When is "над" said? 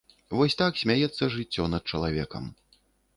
1.73-1.83